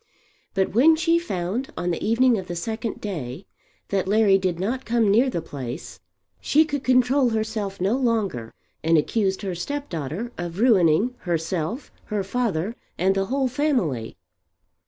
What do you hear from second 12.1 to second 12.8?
father,